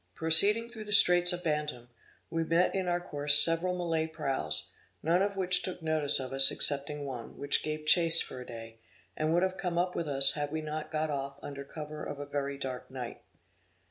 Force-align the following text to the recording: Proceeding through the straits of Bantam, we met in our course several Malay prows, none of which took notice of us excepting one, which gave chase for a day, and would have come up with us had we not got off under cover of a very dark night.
Proceeding 0.15 0.67
through 0.67 0.85
the 0.85 0.91
straits 0.93 1.31
of 1.31 1.43
Bantam, 1.43 1.89
we 2.31 2.43
met 2.43 2.73
in 2.73 2.87
our 2.87 2.99
course 2.99 3.45
several 3.45 3.77
Malay 3.77 4.07
prows, 4.07 4.71
none 5.03 5.21
of 5.21 5.35
which 5.37 5.61
took 5.61 5.83
notice 5.83 6.19
of 6.19 6.33
us 6.33 6.51
excepting 6.51 7.05
one, 7.05 7.37
which 7.37 7.61
gave 7.61 7.85
chase 7.85 8.19
for 8.19 8.41
a 8.41 8.45
day, 8.47 8.79
and 9.15 9.31
would 9.31 9.43
have 9.43 9.57
come 9.57 9.77
up 9.77 9.93
with 9.93 10.07
us 10.07 10.31
had 10.31 10.51
we 10.51 10.61
not 10.61 10.89
got 10.89 11.11
off 11.11 11.37
under 11.43 11.63
cover 11.63 12.03
of 12.03 12.17
a 12.17 12.25
very 12.25 12.57
dark 12.57 12.89
night. 12.89 13.21